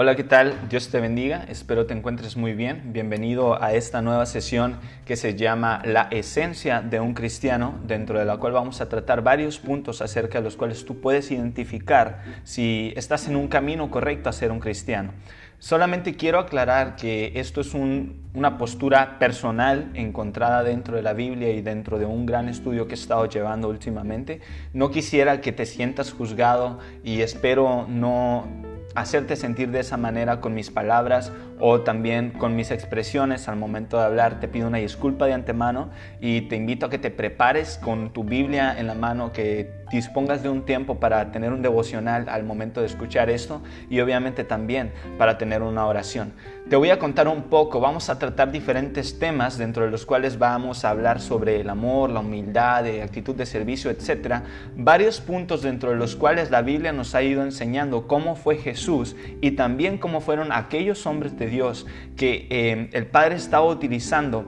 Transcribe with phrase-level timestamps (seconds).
[0.00, 0.54] Hola, ¿qué tal?
[0.70, 2.92] Dios te bendiga, espero te encuentres muy bien.
[2.92, 8.24] Bienvenido a esta nueva sesión que se llama La esencia de un cristiano, dentro de
[8.24, 12.92] la cual vamos a tratar varios puntos acerca de los cuales tú puedes identificar si
[12.94, 15.14] estás en un camino correcto a ser un cristiano.
[15.58, 21.60] Solamente quiero aclarar que esto es una postura personal encontrada dentro de la Biblia y
[21.60, 24.42] dentro de un gran estudio que he estado llevando últimamente.
[24.72, 30.54] No quisiera que te sientas juzgado y espero no hacerte sentir de esa manera con
[30.54, 34.40] mis palabras o también con mis expresiones al momento de hablar.
[34.40, 38.24] Te pido una disculpa de antemano y te invito a que te prepares con tu
[38.24, 42.80] Biblia en la mano, que dispongas de un tiempo para tener un devocional al momento
[42.80, 46.32] de escuchar esto y obviamente también para tener una oración.
[46.68, 50.38] Te voy a contar un poco, vamos a tratar diferentes temas dentro de los cuales
[50.38, 54.42] vamos a hablar sobre el amor, la humildad, de actitud de servicio, etcétera,
[54.76, 59.16] varios puntos dentro de los cuales la Biblia nos ha ido enseñando cómo fue Jesús
[59.40, 64.44] y también cómo fueron aquellos hombres de Dios que eh, el Padre estaba utilizando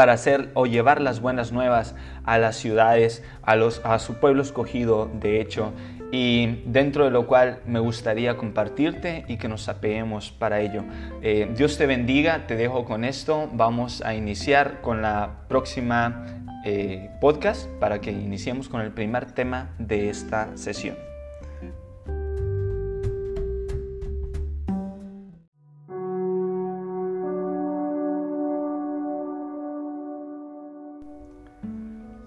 [0.00, 5.42] para hacer o llevar las buenas nuevas a las ciudades, a, su pueblo escogido, de
[5.42, 5.74] hecho,
[6.10, 10.84] y dentro de lo cual me gustaría compartirte y que nos apeemos para ello.
[11.20, 16.24] Eh, Dios te bendiga, te dejo con esto, vamos a iniciar con la próxima
[16.64, 21.09] eh, podcast para que iniciemos con el primer tema de esta sesión.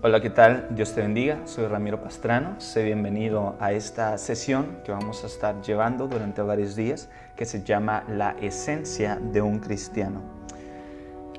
[0.06, 0.68] Hola, ¿qué tal?
[0.72, 1.40] Dios te bendiga.
[1.46, 2.60] Soy Ramiro Pastrano.
[2.60, 7.64] Sé bienvenido a esta sesión que vamos a estar llevando durante varios días que se
[7.64, 10.22] llama La esencia de un cristiano.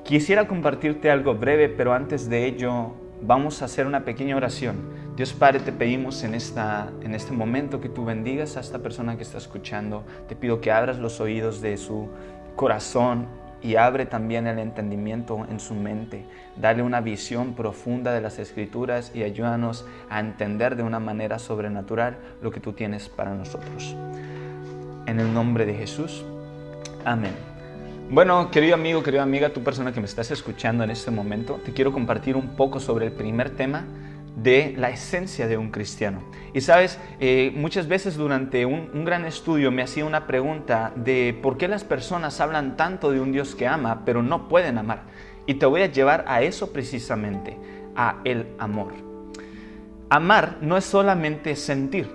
[0.03, 4.77] Quisiera compartirte algo breve, pero antes de ello vamos a hacer una pequeña oración.
[5.15, 9.15] Dios Padre, te pedimos en, esta, en este momento que tú bendigas a esta persona
[9.15, 10.05] que está escuchando.
[10.27, 12.09] Te pido que abras los oídos de su
[12.55, 13.27] corazón
[13.65, 16.23] y abre también el entendimiento en su mente.
[16.55, 22.17] Dale una visión profunda de las escrituras y ayúdanos a entender de una manera sobrenatural
[22.43, 23.95] lo que tú tienes para nosotros.
[25.07, 26.23] En el nombre de Jesús.
[27.05, 27.33] Amén.
[28.11, 31.73] Bueno, querido amigo, querida amiga, tu persona que me estás escuchando en este momento, te
[31.73, 33.85] quiero compartir un poco sobre el primer tema
[34.35, 36.21] de la esencia de un cristiano.
[36.53, 41.57] Y sabes, eh, muchas veces durante un, gran estudio me hacía una pregunta de por
[41.57, 45.03] qué las personas hablan tanto de un Dios que ama, pero no pueden amar.
[45.45, 47.57] Y te voy a llevar a eso precisamente,
[47.95, 48.93] a el amor.
[50.09, 52.09] Amar no es solamente sentir,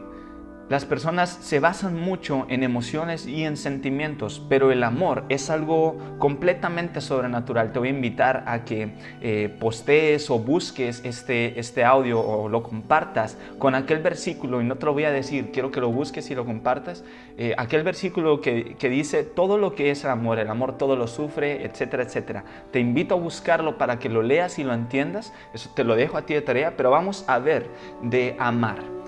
[0.71, 5.99] las personas se basan mucho en emociones y en sentimientos, pero el amor es algo
[6.19, 7.73] completamente sobrenatural.
[7.73, 12.63] Te voy a invitar a que eh, postees o busques este, este audio o lo
[12.63, 16.31] compartas con aquel versículo, y no te lo voy a decir, quiero que lo busques
[16.31, 17.03] y lo compartas,
[17.37, 20.95] eh, aquel versículo que, que dice todo lo que es el amor, el amor todo
[20.95, 22.45] lo sufre, etcétera, etcétera.
[22.71, 26.17] Te invito a buscarlo para que lo leas y lo entiendas, eso te lo dejo
[26.17, 27.67] a ti de tarea, pero vamos a ver
[28.03, 29.01] de amar.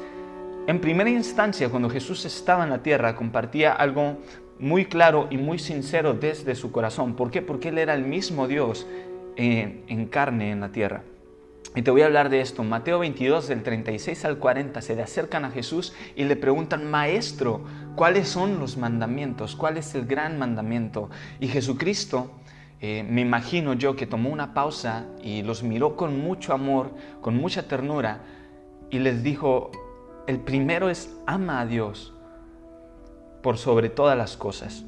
[0.68, 4.18] En primera instancia, cuando Jesús estaba en la tierra, compartía algo
[4.60, 7.16] muy claro y muy sincero desde su corazón.
[7.16, 7.42] ¿Por qué?
[7.42, 8.86] Porque Él era el mismo Dios
[9.34, 11.02] eh, en carne en la tierra.
[11.74, 12.62] Y te voy a hablar de esto.
[12.62, 17.64] Mateo 22, del 36 al 40, se le acercan a Jesús y le preguntan, Maestro,
[17.96, 19.56] ¿cuáles son los mandamientos?
[19.56, 21.10] ¿Cuál es el gran mandamiento?
[21.40, 22.30] Y Jesucristo,
[22.80, 27.36] eh, me imagino yo que tomó una pausa y los miró con mucho amor, con
[27.36, 28.20] mucha ternura,
[28.90, 29.72] y les dijo,
[30.26, 32.12] el primero es ama a Dios
[33.42, 34.84] por sobre todas las cosas.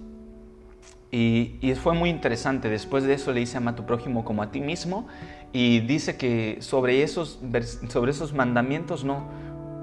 [1.11, 2.69] Y, fue muy interesante.
[2.69, 5.06] Después de eso le dice ama a tu prójimo como a ti mismo.
[5.53, 7.41] Y dice que sobre esos,
[7.89, 9.28] sobre esos mandamientos no,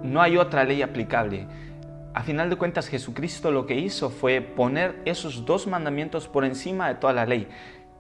[0.04, 1.48] no hay otra ley aplicable.
[2.14, 6.90] A final de cuentas, Jesucristo lo que hizo fue poner esos dos mandamientos por encima
[6.90, 7.48] de toda la ley.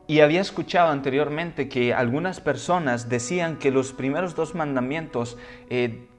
[0.07, 5.37] Y había escuchado anteriormente que algunas personas decían que los primeros dos mandamientos
[5.69, 6.09] eh,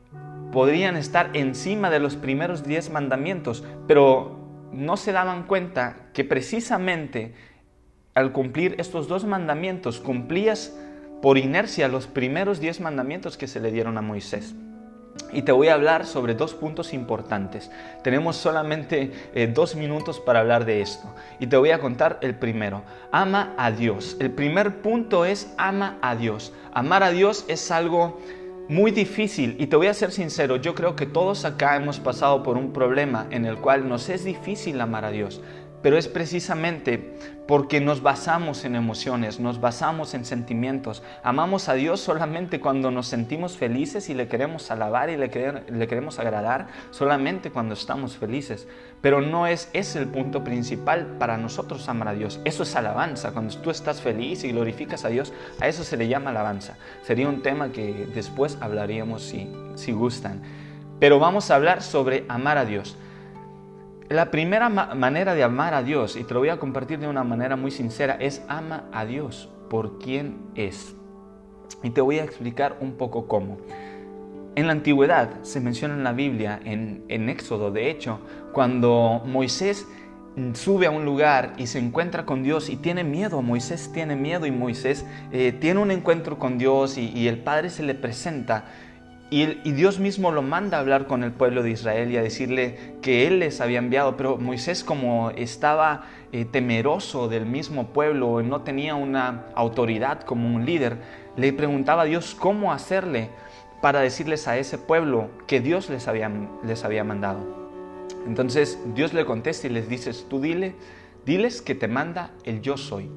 [0.53, 4.39] podrían estar encima de los primeros diez mandamientos, pero
[4.73, 7.35] no se daban cuenta que precisamente
[8.15, 10.77] al cumplir estos dos mandamientos cumplías
[11.23, 14.55] por inercia los primeros diez mandamientos que se le dieron a Moisés.
[15.33, 17.71] Y te voy a hablar sobre dos puntos importantes.
[18.03, 21.15] Tenemos solamente eh, dos minutos para hablar de esto.
[21.39, 22.83] Y te voy a contar el primero.
[23.13, 24.17] Ama a Dios.
[24.21, 26.53] El primer punto es ama a Dios.
[26.73, 28.21] Amar a Dios es algo
[28.69, 32.43] muy difícil y te voy a ser sincero, yo creo que todos acá hemos pasado
[32.43, 35.41] por un problema en el cual nos es difícil amar a Dios.
[35.83, 41.03] Pero es precisamente porque nos basamos en emociones, nos basamos en sentimientos.
[41.25, 46.19] Amamos a Dios solamente cuando nos sentimos felices y le queremos alabar y le, queremos
[46.21, 48.69] agradar, solamente cuando estamos felices.
[49.01, 52.41] Pero no es ese el punto principal para nosotros amar a Dios.
[52.45, 53.33] Eso es alabanza.
[53.33, 56.77] Cuando tú estás feliz y glorificas a Dios, a eso se le llama alabanza.
[57.03, 59.35] Sería un tema que después hablaríamos
[59.75, 60.41] si gustan.
[61.01, 62.97] Pero vamos a hablar sobre amar a Dios.
[64.13, 67.25] La primera manera de amar a Dios, y te lo voy a compartir de una
[67.25, 70.95] manera muy sincera, es ama a Dios por quien es.
[71.83, 73.57] Y te voy a explicar un poco cómo.
[74.55, 78.21] En la antigüedad se menciona en la Biblia, en, Éxodo, de hecho,
[78.53, 79.87] cuando Moisés
[80.53, 84.45] sube a un lugar y se encuentra con Dios y tiene miedo, Moisés tiene miedo
[84.45, 88.67] y Moisés eh, tiene un encuentro con Dios y el Padre se le presenta
[89.33, 92.77] y, Dios mismo lo manda a hablar con el pueblo de Israel y a decirle
[93.01, 98.61] que Él les había enviado, pero Moisés como estaba eh, temeroso del mismo pueblo, no
[98.61, 100.99] tenía una autoridad como un líder,
[101.39, 103.31] le preguntaba a Dios cómo hacerle
[103.81, 106.31] para decirles a ese pueblo que Dios les había,
[106.63, 107.41] les había mandado.
[108.27, 110.75] Entonces Dios le contesta y les dice, tú dile,
[111.25, 113.09] diles que te manda el yo soy.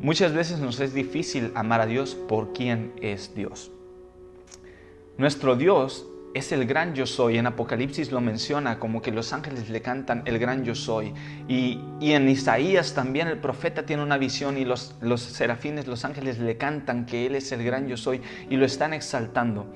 [0.00, 3.70] Muchas veces nos es difícil amar a Dios por quien es Dios.
[5.20, 7.36] Nuestro Dios es el gran yo soy.
[7.36, 11.12] En Apocalipsis lo menciona como que los ángeles le cantan el gran yo soy.
[11.46, 16.38] Y, en Isaías también el profeta tiene una visión y los, los serafines, los ángeles
[16.38, 19.66] le cantan que Él es el gran yo soy y lo están exaltando.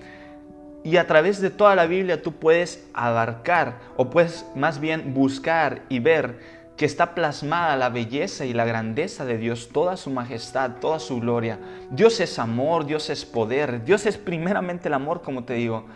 [0.83, 5.83] Y a través de toda la Biblia tú puedes abarcar o puedes más bien buscar
[5.91, 6.39] y ver
[6.77, 11.21] que está plasmada la belleza y la grandeza de Dios, toda su majestad, toda su
[11.21, 11.59] gloria.
[11.91, 15.87] Dios es amor, Dios es poder, Dios es primeramente el amor, como te digo.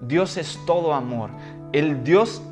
[0.00, 1.30] Dios es todo amor.
[1.72, 2.42] El Dios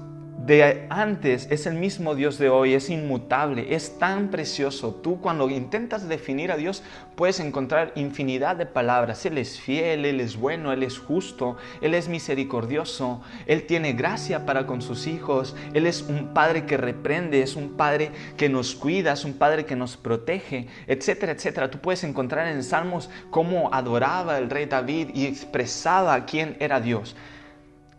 [0.47, 4.95] de antes es el mismo Dios de hoy, es inmutable, es tan precioso.
[4.95, 6.85] Tú cuando intentas definir a Dios
[7.17, 9.27] puedes encontrar infinidad de palabras.
[9.27, 14.47] Él es fiel, Él es bueno, Él es justo, Él es misericordioso, Él tiene gracia
[14.47, 18.77] para con sus hijos, Él es un Padre que reprende, es un Padre que nos
[18.77, 21.73] cuida, es un Padre que nos protege, etcétera, etcétera.
[21.73, 27.17] Tú puedes encontrar en Salmos cómo adoraba el rey David y expresaba quién era Dios.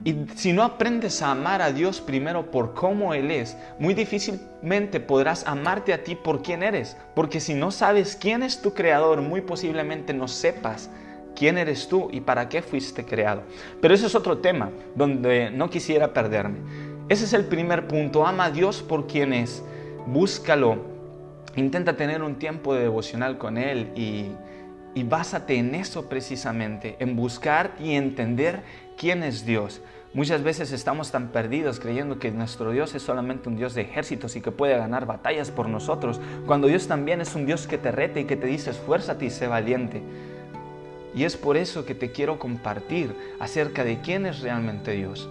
[0.04, 5.00] Y si no aprendes a amar a Dios primero por cómo Él es, muy difícilmente
[5.00, 6.98] podrás amarte a ti por quién eres.
[7.16, 10.90] Porque si no sabes quién es tu creador, muy posiblemente no sepas
[11.36, 13.44] quién eres tú y para qué fuiste creado.
[13.82, 16.60] Pero ese es otro tema donde no quisiera perderme.
[17.10, 18.26] Ese es el primer punto.
[18.26, 19.64] Ama a Dios por quien es.
[20.06, 20.78] Búscalo.
[21.56, 24.28] Intenta tener un tiempo de devocional con Él y,
[24.98, 28.64] y básate en eso precisamente, en buscar y entender
[28.98, 29.80] quién es Dios.
[30.16, 34.36] Muchas veces estamos tan perdidos creyendo que nuestro Dios es solamente un Dios de ejércitos
[34.36, 37.92] y que puede ganar batallas por nosotros, cuando Dios también es un Dios que te
[37.92, 40.02] rete y que te dice esfuérzate y sé valiente.
[41.14, 45.30] Y es por eso que te quiero compartir acerca de quién es realmente Dios.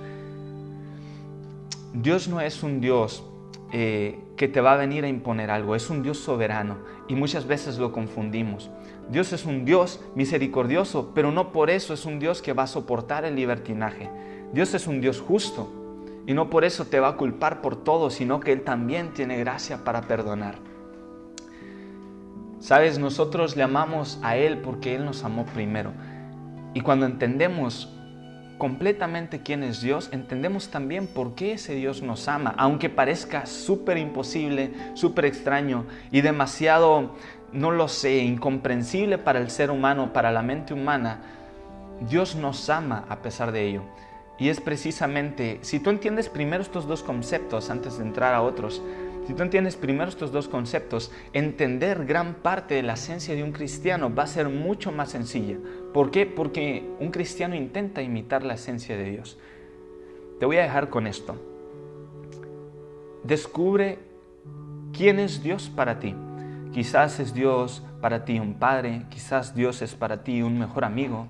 [1.93, 3.25] Dios no es un Dios
[3.73, 6.77] eh, que te va a venir a imponer algo, es un Dios soberano
[7.09, 8.71] y muchas veces lo confundimos.
[9.11, 12.69] Dios es un Dios misericordioso, pero no por eso es un Dios que va a
[12.69, 14.11] soportar el libertinaje.
[14.53, 15.71] Dios es un Dios justo
[16.27, 19.39] y no por eso te va a culpar por todo, sino que Él también tiene
[19.39, 20.57] gracia para perdonar.
[22.59, 25.93] Sabes, nosotros le amamos a Él porque Él nos amó primero.
[26.75, 27.93] Y cuando entendemos
[28.59, 33.99] completamente quién es Dios, entendemos también por qué ese Dios nos ama, aunque parezca súper
[33.99, 37.15] imposible, súper extraño y demasiado
[37.53, 41.21] no lo sé, incomprensible para el ser humano, para la mente humana,
[42.09, 43.83] Dios nos ama a pesar de ello.
[44.39, 48.83] Y es precisamente, si tú entiendes primero estos dos conceptos antes de entrar a otros,
[49.27, 53.51] si tú entiendes primero estos dos conceptos, entender gran parte de la esencia de un
[53.53, 55.57] cristiano va a ser mucho más sencilla.
[55.93, 56.27] ¿Por qué?
[56.27, 59.37] Porque un cristiano intenta imitar la esencia de Dios.
[60.39, 61.35] Te voy a dejar con esto.
[63.25, 63.99] Descubre
[64.93, 66.15] quién es Dios para ti.
[66.77, 71.29] Quizás es Dios para ti un padre, quizás Dios es para ti un mejor amigo,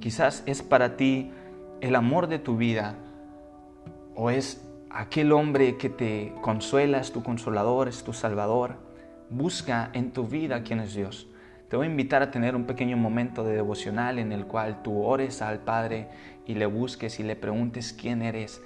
[0.00, 1.30] quizás es para ti
[1.82, 2.94] el amor de tu vida
[4.14, 8.76] o es aquel hombre que te consuela, es tu consolador, es tu salvador.
[9.28, 11.28] Busca en tu vida quién es Dios.
[11.68, 15.02] Te voy a invitar a tener un pequeño momento de devocional en el cual tú
[15.02, 16.08] ores al Padre
[16.46, 18.62] y le busques y le preguntes quién eres,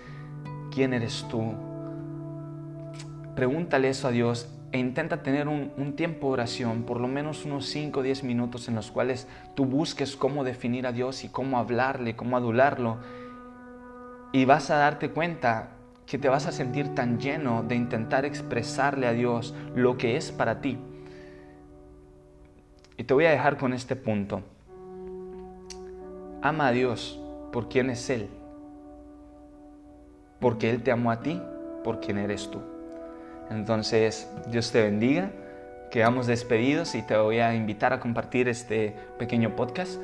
[0.73, 1.55] quién eres tú.
[3.35, 7.66] Pregúntale eso a Dios e intenta tener un, tiempo de oración, por lo menos unos
[7.66, 11.58] 5 o 10 minutos en los cuales tú busques cómo definir a Dios y cómo
[11.58, 12.98] hablarle, cómo adularlo.
[14.32, 15.70] Y vas a darte cuenta
[16.06, 20.32] que te vas a sentir tan lleno de intentar expresarle a Dios lo que es
[20.32, 20.78] para ti.
[22.98, 24.42] Y te voy a dejar con este punto.
[26.42, 27.18] Ama a Dios
[27.52, 28.28] por quien es Él.
[30.40, 31.40] Porque Él te amó a ti
[31.84, 32.60] por quien eres tú.
[33.50, 35.31] Entonces, Dios te bendiga.
[35.90, 40.00] Quedamos despedidos y te voy a invitar a compartir este pequeño podcast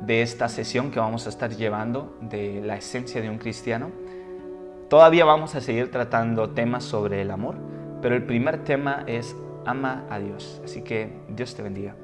[0.00, 3.90] de esta sesión que vamos a estar llevando de la esencia de un cristiano.
[4.88, 7.56] Todavía vamos a seguir tratando temas sobre el amor,
[8.00, 10.60] pero el primer tema es ama a Dios.
[10.64, 11.94] Así que Dios te bendiga.